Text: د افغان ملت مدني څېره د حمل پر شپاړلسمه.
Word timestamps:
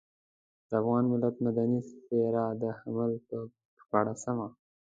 د 0.69 0.71
افغان 0.81 1.03
ملت 1.11 1.35
مدني 1.45 1.81
څېره 2.05 2.45
د 2.61 2.63
حمل 2.79 3.11
پر 3.27 3.39
شپاړلسمه. 3.81 4.47